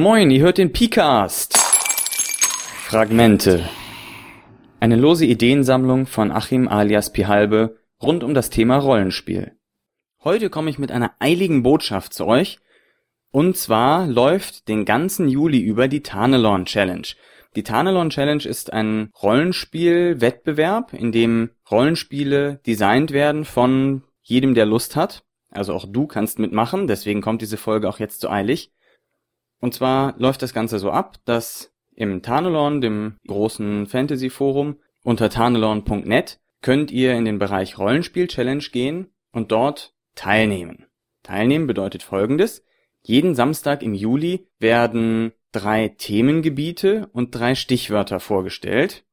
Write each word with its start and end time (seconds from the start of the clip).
Moin, 0.00 0.30
ihr 0.30 0.42
hört 0.42 0.58
den 0.58 0.72
Picast. 0.72 1.58
Fragmente. 1.58 3.68
Eine 4.78 4.94
lose 4.94 5.26
Ideensammlung 5.26 6.06
von 6.06 6.30
Achim 6.30 6.68
alias 6.68 7.12
Pihalbe 7.12 7.80
rund 8.00 8.22
um 8.22 8.32
das 8.32 8.48
Thema 8.48 8.76
Rollenspiel. 8.76 9.56
Heute 10.22 10.50
komme 10.50 10.70
ich 10.70 10.78
mit 10.78 10.92
einer 10.92 11.14
eiligen 11.18 11.64
Botschaft 11.64 12.14
zu 12.14 12.26
euch. 12.26 12.60
Und 13.32 13.56
zwar 13.56 14.06
läuft 14.06 14.68
den 14.68 14.84
ganzen 14.84 15.28
Juli 15.28 15.58
über 15.58 15.88
die 15.88 16.04
Tarnelorn 16.04 16.66
Challenge. 16.66 17.08
Die 17.56 17.64
Tarnelorn 17.64 18.10
Challenge 18.10 18.44
ist 18.44 18.72
ein 18.72 19.10
Rollenspiel-Wettbewerb, 19.20 20.92
in 20.92 21.10
dem 21.10 21.50
Rollenspiele 21.68 22.60
designt 22.64 23.10
werden 23.10 23.44
von 23.44 24.04
jedem, 24.22 24.54
der 24.54 24.66
Lust 24.66 24.94
hat. 24.94 25.24
Also 25.50 25.74
auch 25.74 25.86
du 25.88 26.06
kannst 26.06 26.38
mitmachen, 26.38 26.86
deswegen 26.86 27.20
kommt 27.20 27.42
diese 27.42 27.56
Folge 27.56 27.88
auch 27.88 27.98
jetzt 27.98 28.20
so 28.20 28.30
eilig. 28.30 28.70
Und 29.60 29.74
zwar 29.74 30.14
läuft 30.18 30.42
das 30.42 30.54
Ganze 30.54 30.78
so 30.78 30.90
ab, 30.90 31.16
dass 31.24 31.72
im 31.94 32.22
Tarnelorn, 32.22 32.80
dem 32.80 33.16
großen 33.26 33.86
Fantasy-Forum, 33.86 34.76
unter 35.02 35.30
tarnelorn.net 35.30 36.40
könnt 36.62 36.90
ihr 36.90 37.14
in 37.14 37.24
den 37.24 37.38
Bereich 37.38 37.78
Rollenspiel-Challenge 37.78 38.64
gehen 38.72 39.08
und 39.32 39.52
dort 39.52 39.94
teilnehmen. 40.14 40.86
Teilnehmen 41.22 41.66
bedeutet 41.66 42.02
folgendes. 42.02 42.64
Jeden 43.02 43.34
Samstag 43.34 43.82
im 43.82 43.94
Juli 43.94 44.48
werden 44.58 45.32
drei 45.52 45.88
Themengebiete 45.88 47.08
und 47.12 47.34
drei 47.34 47.54
Stichwörter 47.54 48.20
vorgestellt, 48.20 49.04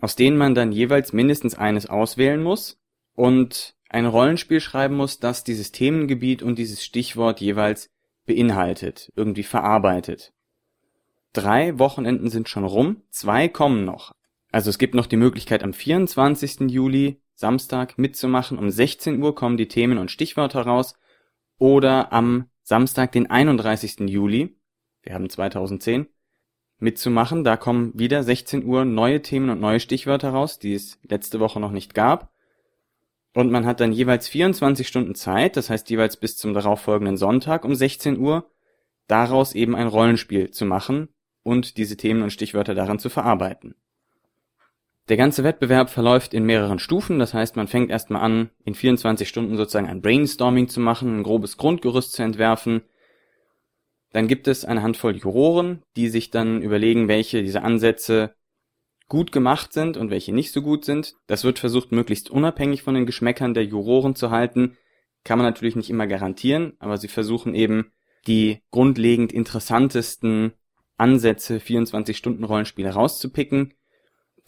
aus 0.00 0.16
denen 0.16 0.36
man 0.36 0.54
dann 0.54 0.72
jeweils 0.72 1.12
mindestens 1.12 1.54
eines 1.54 1.86
auswählen 1.86 2.42
muss 2.42 2.80
und 3.14 3.76
ein 3.88 4.06
Rollenspiel 4.06 4.60
schreiben 4.60 4.96
muss, 4.96 5.20
das 5.20 5.44
dieses 5.44 5.72
Themengebiet 5.72 6.42
und 6.42 6.58
dieses 6.58 6.84
Stichwort 6.84 7.40
jeweils 7.40 7.90
beinhaltet, 8.26 9.12
irgendwie 9.16 9.42
verarbeitet. 9.42 10.32
Drei 11.32 11.78
Wochenenden 11.78 12.30
sind 12.30 12.48
schon 12.48 12.64
rum, 12.64 13.02
zwei 13.10 13.48
kommen 13.48 13.84
noch. 13.84 14.14
Also 14.52 14.70
es 14.70 14.78
gibt 14.78 14.94
noch 14.94 15.06
die 15.06 15.16
Möglichkeit 15.16 15.62
am 15.62 15.72
24. 15.72 16.70
Juli, 16.70 17.20
Samstag, 17.34 17.98
mitzumachen. 17.98 18.58
Um 18.58 18.70
16 18.70 19.22
Uhr 19.22 19.34
kommen 19.34 19.56
die 19.56 19.68
Themen 19.68 19.98
und 19.98 20.10
Stichwörter 20.10 20.62
raus. 20.62 20.94
Oder 21.58 22.12
am 22.12 22.48
Samstag, 22.62 23.12
den 23.12 23.30
31. 23.30 24.08
Juli, 24.08 24.56
wir 25.02 25.14
haben 25.14 25.28
2010, 25.28 26.06
mitzumachen. 26.78 27.44
Da 27.44 27.56
kommen 27.56 27.92
wieder 27.98 28.22
16 28.22 28.64
Uhr 28.64 28.84
neue 28.84 29.22
Themen 29.22 29.50
und 29.50 29.60
neue 29.60 29.80
Stichwörter 29.80 30.30
raus, 30.30 30.58
die 30.58 30.74
es 30.74 30.98
letzte 31.02 31.38
Woche 31.40 31.60
noch 31.60 31.70
nicht 31.70 31.94
gab. 31.94 32.32
Und 33.36 33.50
man 33.50 33.66
hat 33.66 33.80
dann 33.80 33.92
jeweils 33.92 34.28
24 34.28 34.88
Stunden 34.88 35.14
Zeit, 35.14 35.58
das 35.58 35.68
heißt 35.68 35.90
jeweils 35.90 36.16
bis 36.16 36.38
zum 36.38 36.54
darauffolgenden 36.54 37.18
Sonntag 37.18 37.66
um 37.66 37.74
16 37.74 38.18
Uhr, 38.18 38.50
daraus 39.08 39.54
eben 39.54 39.76
ein 39.76 39.88
Rollenspiel 39.88 40.52
zu 40.52 40.64
machen 40.64 41.10
und 41.42 41.76
diese 41.76 41.98
Themen 41.98 42.22
und 42.22 42.30
Stichwörter 42.30 42.74
daran 42.74 42.98
zu 42.98 43.10
verarbeiten. 43.10 43.74
Der 45.10 45.18
ganze 45.18 45.44
Wettbewerb 45.44 45.90
verläuft 45.90 46.32
in 46.32 46.46
mehreren 46.46 46.78
Stufen, 46.78 47.18
das 47.18 47.34
heißt, 47.34 47.56
man 47.56 47.68
fängt 47.68 47.90
erstmal 47.90 48.22
an, 48.22 48.48
in 48.64 48.74
24 48.74 49.28
Stunden 49.28 49.58
sozusagen 49.58 49.86
ein 49.86 50.00
Brainstorming 50.00 50.68
zu 50.68 50.80
machen, 50.80 51.18
ein 51.18 51.22
grobes 51.22 51.58
Grundgerüst 51.58 52.12
zu 52.12 52.22
entwerfen. 52.22 52.84
Dann 54.12 54.28
gibt 54.28 54.48
es 54.48 54.64
eine 54.64 54.80
Handvoll 54.82 55.14
Juroren, 55.14 55.82
die 55.96 56.08
sich 56.08 56.30
dann 56.30 56.62
überlegen, 56.62 57.06
welche 57.06 57.42
dieser 57.42 57.64
Ansätze 57.64 58.34
gut 59.08 59.32
gemacht 59.32 59.72
sind 59.72 59.96
und 59.96 60.10
welche 60.10 60.32
nicht 60.32 60.52
so 60.52 60.62
gut 60.62 60.84
sind. 60.84 61.14
Das 61.26 61.44
wird 61.44 61.58
versucht, 61.58 61.92
möglichst 61.92 62.30
unabhängig 62.30 62.82
von 62.82 62.94
den 62.94 63.06
Geschmäckern 63.06 63.54
der 63.54 63.64
Juroren 63.64 64.14
zu 64.14 64.30
halten. 64.30 64.76
Kann 65.24 65.38
man 65.38 65.46
natürlich 65.46 65.76
nicht 65.76 65.90
immer 65.90 66.06
garantieren, 66.06 66.74
aber 66.78 66.98
sie 66.98 67.08
versuchen 67.08 67.54
eben, 67.54 67.92
die 68.26 68.60
grundlegend 68.70 69.32
interessantesten 69.32 70.52
Ansätze 70.96 71.58
24-Stunden-Rollenspiele 71.58 72.90
rauszupicken. 72.90 73.74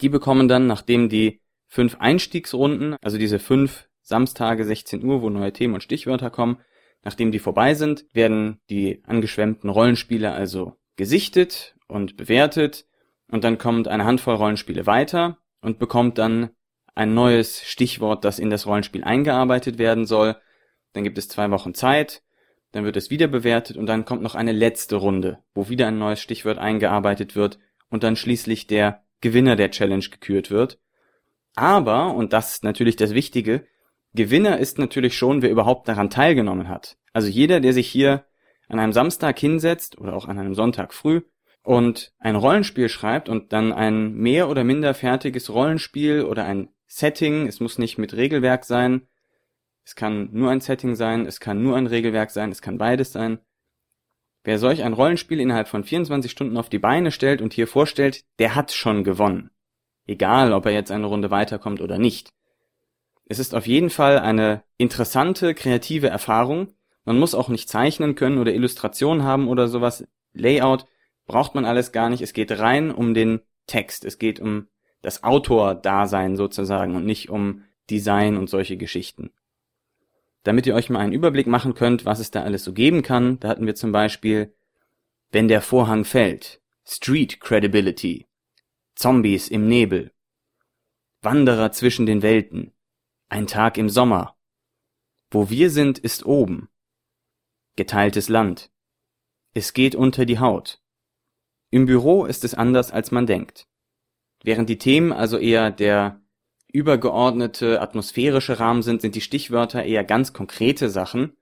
Die 0.01 0.09
bekommen 0.09 0.47
dann, 0.47 0.67
nachdem 0.67 1.09
die 1.09 1.41
fünf 1.67 1.97
Einstiegsrunden, 1.99 2.95
also 3.01 3.17
diese 3.17 3.39
fünf 3.39 3.87
Samstage 4.01 4.65
16 4.65 5.03
Uhr, 5.03 5.21
wo 5.21 5.29
neue 5.29 5.53
Themen 5.53 5.75
und 5.75 5.83
Stichwörter 5.83 6.29
kommen, 6.29 6.57
nachdem 7.03 7.31
die 7.31 7.39
vorbei 7.39 7.75
sind, 7.75 8.05
werden 8.11 8.59
die 8.69 9.03
angeschwemmten 9.05 9.69
Rollenspiele 9.69 10.31
also 10.31 10.73
gesichtet 10.95 11.75
und 11.87 12.17
bewertet 12.17 12.88
und 13.31 13.43
dann 13.43 13.57
kommt 13.57 13.87
eine 13.87 14.05
Handvoll 14.05 14.35
Rollenspiele 14.35 14.85
weiter 14.85 15.37
und 15.61 15.79
bekommt 15.79 16.17
dann 16.17 16.49
ein 16.95 17.13
neues 17.13 17.63
Stichwort, 17.63 18.25
das 18.25 18.39
in 18.39 18.49
das 18.49 18.65
Rollenspiel 18.65 19.03
eingearbeitet 19.03 19.77
werden 19.77 20.05
soll. 20.05 20.35
Dann 20.93 21.03
gibt 21.03 21.17
es 21.17 21.29
zwei 21.29 21.49
Wochen 21.51 21.73
Zeit, 21.73 22.23
dann 22.71 22.83
wird 22.83 22.97
es 22.97 23.09
wieder 23.09 23.27
bewertet 23.27 23.77
und 23.77 23.85
dann 23.85 24.05
kommt 24.05 24.21
noch 24.21 24.35
eine 24.35 24.51
letzte 24.51 24.95
Runde, 24.95 25.39
wo 25.53 25.69
wieder 25.69 25.87
ein 25.87 25.99
neues 25.99 26.19
Stichwort 26.19 26.57
eingearbeitet 26.57 27.35
wird 27.35 27.59
und 27.89 28.03
dann 28.03 28.15
schließlich 28.15 28.67
der 28.67 29.03
Gewinner 29.21 29.55
der 29.55 29.71
Challenge 29.71 30.05
gekürt 30.09 30.51
wird. 30.51 30.79
Aber, 31.55 32.13
und 32.13 32.33
das 32.33 32.53
ist 32.53 32.63
natürlich 32.63 32.95
das 32.95 33.13
Wichtige, 33.13 33.65
Gewinner 34.13 34.57
ist 34.57 34.79
natürlich 34.79 35.15
schon, 35.15 35.41
wer 35.41 35.51
überhaupt 35.51 35.87
daran 35.87 36.09
teilgenommen 36.09 36.67
hat. 36.67 36.97
Also 37.13 37.27
jeder, 37.27 37.59
der 37.59 37.73
sich 37.73 37.87
hier 37.87 38.25
an 38.67 38.79
einem 38.79 38.93
Samstag 38.93 39.37
hinsetzt 39.37 39.97
oder 39.99 40.15
auch 40.15 40.27
an 40.27 40.39
einem 40.39 40.55
Sonntag 40.55 40.93
früh 40.93 41.21
und 41.69 42.13
ein 42.17 42.35
Rollenspiel 42.35 42.89
schreibt 42.89 43.29
und 43.29 43.53
dann 43.53 43.71
ein 43.71 44.15
mehr 44.15 44.49
oder 44.49 44.63
minder 44.63 44.95
fertiges 44.95 45.53
Rollenspiel 45.53 46.23
oder 46.23 46.43
ein 46.45 46.69
Setting, 46.87 47.45
es 47.45 47.59
muss 47.59 47.77
nicht 47.77 47.99
mit 47.99 48.15
Regelwerk 48.15 48.65
sein, 48.65 49.07
es 49.85 49.93
kann 49.93 50.29
nur 50.31 50.49
ein 50.49 50.61
Setting 50.61 50.95
sein, 50.95 51.27
es 51.27 51.39
kann 51.39 51.61
nur 51.61 51.77
ein 51.77 51.85
Regelwerk 51.85 52.31
sein, 52.31 52.49
es 52.49 52.63
kann 52.63 52.79
beides 52.79 53.11
sein. 53.11 53.37
Wer 54.43 54.57
solch 54.57 54.81
ein 54.81 54.93
Rollenspiel 54.93 55.39
innerhalb 55.39 55.67
von 55.67 55.83
24 55.83 56.31
Stunden 56.31 56.57
auf 56.57 56.69
die 56.69 56.79
Beine 56.79 57.11
stellt 57.11 57.39
und 57.39 57.53
hier 57.53 57.67
vorstellt, 57.67 58.23
der 58.39 58.55
hat 58.55 58.71
schon 58.71 59.03
gewonnen. 59.03 59.51
Egal, 60.07 60.53
ob 60.53 60.65
er 60.65 60.71
jetzt 60.71 60.89
eine 60.89 61.05
Runde 61.05 61.29
weiterkommt 61.29 61.81
oder 61.81 61.99
nicht. 61.99 62.31
Es 63.25 63.37
ist 63.37 63.53
auf 63.53 63.67
jeden 63.67 63.91
Fall 63.91 64.17
eine 64.17 64.63
interessante, 64.79 65.53
kreative 65.53 66.07
Erfahrung. 66.07 66.73
Man 67.05 67.19
muss 67.19 67.35
auch 67.35 67.47
nicht 67.49 67.69
zeichnen 67.69 68.15
können 68.15 68.39
oder 68.39 68.55
Illustrationen 68.55 69.23
haben 69.23 69.47
oder 69.47 69.67
sowas. 69.67 70.07
Layout 70.33 70.87
braucht 71.29 71.55
man 71.55 71.63
alles 71.63 71.93
gar 71.93 72.09
nicht. 72.09 72.21
Es 72.21 72.33
geht 72.33 72.51
rein 72.51 72.91
um 72.91 73.13
den 73.13 73.39
Text. 73.67 74.03
Es 74.03 74.17
geht 74.17 74.41
um 74.41 74.67
das 75.01 75.23
Autor-Dasein 75.23 76.35
sozusagen 76.35 76.95
und 76.95 77.05
nicht 77.05 77.29
um 77.29 77.63
Design 77.89 78.35
und 78.35 78.49
solche 78.49 78.75
Geschichten. 78.75 79.31
Damit 80.43 80.65
ihr 80.65 80.75
euch 80.75 80.89
mal 80.89 80.99
einen 80.99 81.13
Überblick 81.13 81.47
machen 81.47 81.75
könnt, 81.75 82.05
was 82.05 82.19
es 82.19 82.31
da 82.31 82.43
alles 82.43 82.63
so 82.63 82.73
geben 82.73 83.03
kann, 83.03 83.39
da 83.39 83.47
hatten 83.47 83.65
wir 83.65 83.75
zum 83.75 83.91
Beispiel 83.91 84.55
Wenn 85.31 85.47
der 85.47 85.61
Vorhang 85.61 86.03
fällt, 86.03 86.61
Street 86.85 87.39
Credibility, 87.39 88.27
Zombies 88.95 89.47
im 89.49 89.67
Nebel, 89.67 90.11
Wanderer 91.21 91.71
zwischen 91.71 92.05
den 92.07 92.23
Welten, 92.23 92.73
Ein 93.27 93.45
Tag 93.45 93.77
im 93.77 93.89
Sommer, 93.89 94.35
Wo 95.29 95.49
wir 95.49 95.69
sind, 95.69 95.99
ist 95.99 96.25
oben, 96.25 96.69
Geteiltes 97.75 98.29
Land, 98.29 98.71
Es 99.53 99.73
geht 99.73 99.93
unter 99.93 100.25
die 100.25 100.39
Haut, 100.39 100.81
im 101.69 101.85
Büro 101.85 102.25
ist 102.25 102.43
es 102.43 102.53
anders, 102.53 102.91
als 102.91 103.11
man 103.11 103.25
denkt. 103.25 103.67
Während 104.43 104.69
die 104.69 104.77
Themen 104.77 105.11
also 105.11 105.37
eher 105.37 105.71
der 105.71 106.21
übergeordnete 106.71 107.81
atmosphärische 107.81 108.59
Rahmen 108.59 108.81
sind, 108.81 109.01
sind 109.01 109.15
die 109.15 109.21
Stichwörter 109.21 109.83
eher 109.83 110.03
ganz 110.03 110.33
konkrete 110.33 110.89
Sachen, 110.89 111.33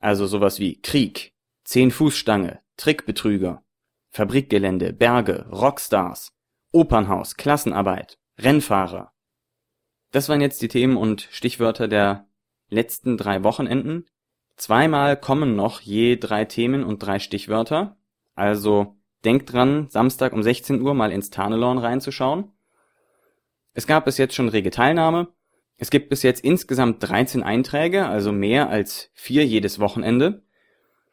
also 0.00 0.26
sowas 0.26 0.58
wie 0.58 0.80
Krieg, 0.80 1.32
Zehn-Fuß-Stange, 1.64 2.60
Trickbetrüger, 2.76 3.62
Fabrikgelände, 4.10 4.92
Berge, 4.92 5.46
Rockstars, 5.50 6.32
Opernhaus, 6.72 7.36
Klassenarbeit, 7.36 8.18
Rennfahrer. 8.38 9.12
Das 10.10 10.28
waren 10.28 10.40
jetzt 10.40 10.62
die 10.62 10.68
Themen 10.68 10.96
und 10.96 11.28
Stichwörter 11.30 11.88
der 11.88 12.28
letzten 12.68 13.16
drei 13.16 13.44
Wochenenden. 13.44 14.06
Zweimal 14.56 15.18
kommen 15.18 15.56
noch 15.56 15.80
je 15.80 16.16
drei 16.16 16.44
Themen 16.44 16.84
und 16.84 17.02
drei 17.02 17.18
Stichwörter, 17.18 17.96
also 18.34 18.97
Denkt 19.24 19.52
dran, 19.52 19.88
Samstag 19.90 20.32
um 20.32 20.42
16 20.42 20.80
Uhr 20.80 20.94
mal 20.94 21.12
ins 21.12 21.30
Tarnelorn 21.30 21.78
reinzuschauen. 21.78 22.52
Es 23.72 23.86
gab 23.86 24.04
bis 24.04 24.18
jetzt 24.18 24.34
schon 24.34 24.48
rege 24.48 24.70
Teilnahme. 24.70 25.28
Es 25.76 25.90
gibt 25.90 26.08
bis 26.08 26.22
jetzt 26.22 26.44
insgesamt 26.44 26.96
13 27.00 27.42
Einträge, 27.42 28.06
also 28.06 28.32
mehr 28.32 28.68
als 28.68 29.10
vier 29.14 29.46
jedes 29.46 29.78
Wochenende. 29.78 30.42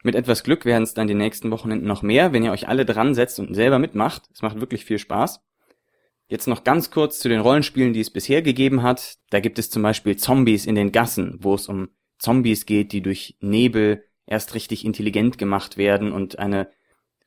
Mit 0.03 0.15
etwas 0.15 0.43
Glück 0.43 0.65
werden 0.65 0.83
es 0.83 0.93
dann 0.93 1.07
die 1.07 1.13
nächsten 1.15 1.51
Wochenenden 1.51 1.87
noch 1.87 2.01
mehr, 2.01 2.33
wenn 2.33 2.43
ihr 2.43 2.51
euch 2.51 2.67
alle 2.67 2.85
dran 2.85 3.15
setzt 3.15 3.39
und 3.39 3.53
selber 3.53 3.79
mitmacht. 3.79 4.23
Es 4.33 4.41
macht 4.41 4.59
wirklich 4.59 4.85
viel 4.85 4.99
Spaß. 4.99 5.41
Jetzt 6.27 6.47
noch 6.47 6.63
ganz 6.63 6.89
kurz 6.89 7.19
zu 7.19 7.29
den 7.29 7.39
Rollenspielen, 7.39 7.93
die 7.93 8.01
es 8.01 8.11
bisher 8.11 8.41
gegeben 8.41 8.81
hat. 8.81 9.17
Da 9.29 9.39
gibt 9.39 9.59
es 9.59 9.69
zum 9.69 9.83
Beispiel 9.83 10.15
Zombies 10.15 10.65
in 10.65 10.75
den 10.75 10.91
Gassen, 10.91 11.37
wo 11.41 11.53
es 11.53 11.67
um 11.67 11.89
Zombies 12.17 12.65
geht, 12.65 12.91
die 12.91 13.01
durch 13.01 13.37
Nebel 13.41 14.03
erst 14.25 14.55
richtig 14.55 14.85
intelligent 14.85 15.37
gemacht 15.37 15.77
werden 15.77 16.11
und 16.11 16.39
eine 16.39 16.69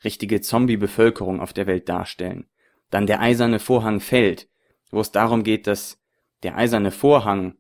richtige 0.05 0.41
Zombie-Bevölkerung 0.41 1.41
auf 1.41 1.53
der 1.53 1.67
Welt 1.67 1.89
darstellen. 1.89 2.49
Dann 2.91 3.07
der 3.07 3.21
eiserne 3.21 3.59
Vorhang 3.59 4.01
fällt, 4.01 4.49
wo 4.91 5.01
es 5.01 5.13
darum 5.13 5.43
geht, 5.45 5.67
dass 5.67 6.01
der 6.43 6.57
eiserne 6.57 6.91
Vorhang, 6.91 7.57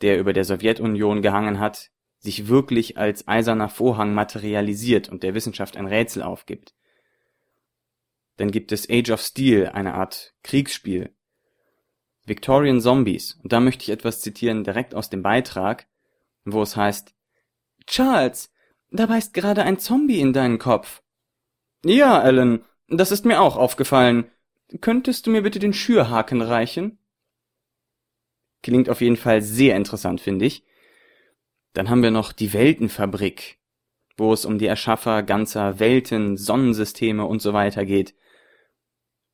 der 0.00 0.18
über 0.18 0.32
der 0.32 0.44
Sowjetunion 0.44 1.22
gehangen 1.22 1.58
hat, 1.58 1.90
sich 2.18 2.48
wirklich 2.48 2.98
als 2.98 3.26
eiserner 3.26 3.68
Vorhang 3.68 4.14
materialisiert 4.14 5.08
und 5.08 5.22
der 5.22 5.34
Wissenschaft 5.34 5.76
ein 5.76 5.86
Rätsel 5.86 6.22
aufgibt. 6.22 6.74
Dann 8.36 8.50
gibt 8.50 8.72
es 8.72 8.88
Age 8.88 9.10
of 9.10 9.20
Steel, 9.20 9.66
eine 9.66 9.94
Art 9.94 10.34
Kriegsspiel. 10.42 11.14
Victorian 12.24 12.80
Zombies. 12.80 13.38
Und 13.42 13.52
da 13.52 13.60
möchte 13.60 13.82
ich 13.82 13.90
etwas 13.90 14.20
zitieren 14.20 14.62
direkt 14.62 14.94
aus 14.94 15.10
dem 15.10 15.22
Beitrag, 15.22 15.88
wo 16.44 16.62
es 16.62 16.76
heißt, 16.76 17.14
Charles, 17.86 18.52
da 18.90 19.06
beißt 19.06 19.34
gerade 19.34 19.64
ein 19.64 19.78
Zombie 19.78 20.20
in 20.20 20.32
deinen 20.32 20.58
Kopf. 20.58 21.01
Ja, 21.84 22.20
Alan, 22.20 22.64
das 22.88 23.10
ist 23.10 23.24
mir 23.24 23.40
auch 23.40 23.56
aufgefallen. 23.56 24.30
Könntest 24.80 25.26
du 25.26 25.30
mir 25.30 25.42
bitte 25.42 25.58
den 25.58 25.72
Schürhaken 25.72 26.40
reichen? 26.40 26.98
Klingt 28.62 28.88
auf 28.88 29.00
jeden 29.00 29.16
Fall 29.16 29.42
sehr 29.42 29.76
interessant, 29.76 30.20
finde 30.20 30.46
ich. 30.46 30.64
Dann 31.72 31.90
haben 31.90 32.02
wir 32.02 32.12
noch 32.12 32.32
die 32.32 32.52
Weltenfabrik, 32.52 33.58
wo 34.16 34.32
es 34.32 34.44
um 34.44 34.58
die 34.58 34.66
Erschaffer 34.66 35.22
ganzer 35.22 35.80
Welten, 35.80 36.36
Sonnensysteme 36.36 37.24
und 37.24 37.42
so 37.42 37.52
weiter 37.52 37.84
geht. 37.84 38.14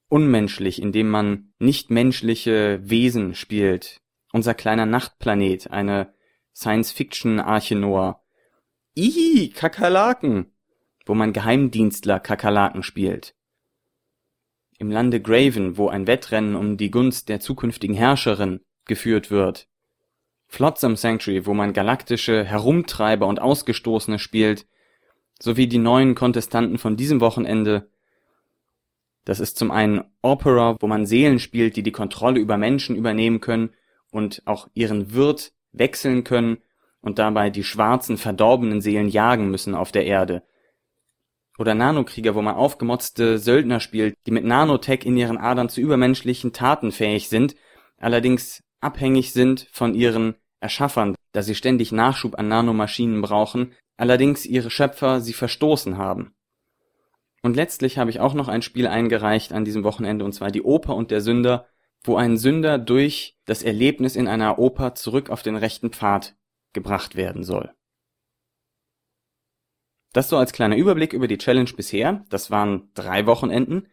Unmenschlich, 0.09 0.81
indem 0.81 1.11
man 1.11 1.53
nichtmenschliche 1.59 2.81
Wesen 2.83 3.35
spielt. 3.35 4.01
Unser 4.33 4.55
kleiner 4.55 4.87
Nachtplanet, 4.87 5.71
eine 5.71 6.15
Science-Fiction-Arche 6.55 7.75
Noah. 7.75 8.23
Ihi, 8.95 9.51
Kakerlaken, 9.51 10.51
wo 11.09 11.15
man 11.15 11.33
Geheimdienstler 11.33 12.21
Kakerlaken 12.21 12.83
spielt. 12.83 13.35
Im 14.79 14.91
Lande 14.91 15.21
Graven, 15.21 15.79
wo 15.79 15.89
ein 15.89 16.07
Wettrennen 16.07 16.55
um 16.55 16.77
die 16.77 16.91
Gunst 16.91 17.31
der 17.31 17.41
zukünftigen 17.41 17.97
Herrscherin 17.97 18.61
geführt 18.85 19.31
wird. 19.31 19.69
Flotsam 20.47 20.97
Sanctuary, 20.97 21.47
wo 21.47 21.55
man 21.55 21.73
galaktische 21.73 22.45
Herumtreiber 22.45 23.27
und 23.27 23.41
Ausgestoßene 23.41 24.19
spielt, 24.19 24.67
sowie 25.41 25.67
die 25.67 25.79
neuen 25.79 26.15
Kontestanten 26.15 26.77
von 26.77 26.97
diesem 26.97 27.21
Wochenende. 27.21 27.91
Das 29.25 29.41
ist 29.41 29.57
zum 29.57 29.71
einen 29.71 30.05
Opera, 30.21 30.77
wo 30.81 30.87
man 30.87 31.07
Seelen 31.07 31.39
spielt, 31.39 31.77
die 31.77 31.83
die 31.83 31.93
Kontrolle 31.93 32.39
über 32.39 32.59
Menschen 32.59 32.97
übernehmen 32.97 33.41
können 33.41 33.71
und 34.11 34.43
auch 34.45 34.69
ihren 34.75 35.15
Wirt 35.15 35.53
wechseln 35.73 36.23
können 36.25 36.59
und 37.01 37.19
dabei 37.19 37.49
die 37.49 37.65
schwarzen, 37.65 38.19
verdorbenen 38.19 38.83
Seelen 38.83 39.09
jagen 39.09 39.51
müssen 39.51 39.75
auf 39.75 39.91
der 39.91 40.05
Erde. 40.05 40.43
Oder 41.59 41.75
Nanokrieger, 41.75 42.37
wo 42.37 42.43
man 42.43 42.55
aufgemotzte 42.55 43.39
Söldner 43.39 43.81
spielt, 43.81 44.15
die 44.27 44.31
mit 44.31 44.45
Nanotech 44.45 45.05
in 45.05 45.17
ihren 45.17 45.39
Adern 45.39 45.69
zu 45.69 45.81
übermenschlichen 45.81 46.53
Taten 46.53 46.93
fähig 46.93 47.29
sind, 47.29 47.57
allerdings 47.99 48.63
abhängig 48.81 49.33
sind 49.33 49.67
von 49.73 49.93
ihren 49.95 50.37
Erschaffern, 50.61 51.17
da 51.33 51.43
sie 51.43 51.57
ständig 51.57 51.91
Nachschub 51.91 52.39
an 52.39 52.49
Nanomaschinen 52.49 53.21
brauchen, 53.21 53.73
allerdings 53.97 54.47
ihre 54.47 54.71
Schöpfer 54.71 55.21
sie 55.21 55.33
verstoßen 55.33 55.99
haben. 55.99 56.33
Und 57.43 57.57
letztlich 57.57 57.99
habe 57.99 58.11
ich 58.11 58.21
auch 58.21 58.35
noch 58.35 58.49
ein 58.49 58.63
Spiel 58.63 58.87
eingereicht 58.87 59.53
an 59.53 59.65
diesem 59.65 59.83
Wochenende, 59.83 60.25
und 60.25 60.33
zwar 60.33 60.51
die 60.51 60.63
Oper 60.63 60.95
und 60.95 61.11
der 61.11 61.21
Sünder, 61.21 61.67
wo 62.05 62.17
ein 62.17 62.37
Sünder 62.37 62.79
durch 62.79 63.37
das 63.47 63.63
Erlebnis 63.65 64.15
in 64.15 64.29
einer 64.29 64.59
Oper 64.59 64.95
zurück 64.95 65.31
auf 65.31 65.43
den 65.43 65.57
rechten 65.57 65.91
Pfad 65.91 66.37
gebracht 66.73 67.17
werden 67.17 67.43
soll. 67.43 67.73
Das 70.19 70.31
so 70.31 70.37
als 70.37 70.53
kleiner 70.53 70.75
Überblick 70.75 71.13
über 71.13 71.29
die 71.29 71.39
Challenge 71.39 71.71
bisher. 71.77 72.25
Das 72.29 72.51
waren 72.51 72.91
drei 72.95 73.27
Wochenenden. 73.27 73.87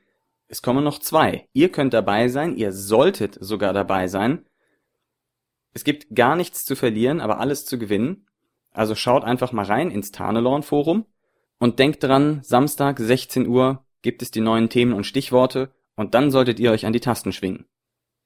Es 0.48 0.64
kommen 0.64 0.84
noch 0.84 0.98
zwei. 0.98 1.48
Ihr 1.54 1.72
könnt 1.72 1.94
dabei 1.94 2.30
sein, 2.30 2.58
ihr 2.58 2.72
solltet 2.72 3.38
sogar 3.40 3.74
dabei 3.74 4.08
sein. 4.08 4.44
Es 5.74 5.84
gibt 5.84 6.16
gar 6.16 6.36
nichts 6.36 6.66
zu 6.66 6.76
verlieren, 6.76 7.22
aber 7.22 7.40
alles 7.40 7.68
zu 7.68 7.78
gewinnen. 7.78 8.26
Also 8.72 8.96
schaut 8.96 9.24
einfach 9.24 9.52
mal 9.52 9.66
rein 9.66 9.92
ins 9.92 10.12
Tarnelorn 10.12 10.64
Forum 10.64 11.06
und 11.60 11.78
denkt 11.78 12.04
dran, 12.04 12.40
Samstag 12.42 12.98
16 12.98 13.46
Uhr 13.46 13.86
gibt 14.02 14.24
es 14.24 14.32
die 14.32 14.42
neuen 14.42 14.70
Themen 14.70 14.94
und 14.94 15.04
Stichworte 15.04 15.76
und 15.96 16.16
dann 16.16 16.32
solltet 16.32 16.60
ihr 16.60 16.72
euch 16.72 16.88
an 16.88 16.94
die 16.94 17.02
Tasten 17.02 17.34
schwingen. 17.34 17.68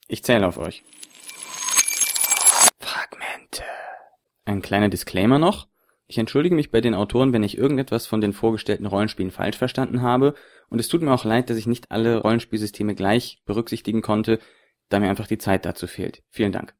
Ich 0.07 0.23
zähle 0.23 0.47
auf 0.47 0.57
euch. 0.57 0.85
Fragmente. 2.79 3.63
Ein 4.45 4.61
kleiner 4.61 4.87
Disclaimer 4.87 5.37
noch. 5.37 5.68
Ich 6.11 6.17
entschuldige 6.17 6.55
mich 6.55 6.71
bei 6.71 6.81
den 6.81 6.95
Autoren, 6.95 7.33
wenn 7.33 7.43
ich 7.43 7.55
irgendetwas 7.55 8.07
von 8.07 8.19
den 8.19 8.33
vorgestellten 8.33 8.87
Rollenspielen 8.87 9.29
falsch 9.29 9.57
verstanden 9.57 10.01
habe, 10.01 10.33
und 10.67 10.79
es 10.79 10.87
tut 10.87 11.03
mir 11.03 11.13
auch 11.13 11.23
leid, 11.23 11.51
dass 11.51 11.57
ich 11.57 11.67
nicht 11.67 11.91
alle 11.91 12.17
Rollenspielsysteme 12.17 12.95
gleich 12.95 13.43
berücksichtigen 13.45 14.01
konnte, 14.01 14.39
da 14.89 14.99
mir 14.99 15.09
einfach 15.09 15.27
die 15.27 15.37
Zeit 15.37 15.65
dazu 15.65 15.85
fehlt. 15.85 16.23
Vielen 16.31 16.51
Dank. 16.51 16.78